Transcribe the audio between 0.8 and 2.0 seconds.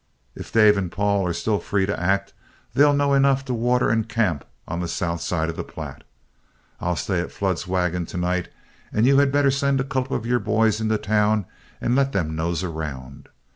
Paul are still free to